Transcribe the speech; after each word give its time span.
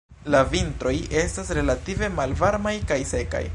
La 0.35 0.39
vintroj 0.53 0.93
estas 1.21 1.53
relative 1.59 2.11
malvarmaj 2.17 2.77
kaj 2.93 3.01
sekaj. 3.15 3.47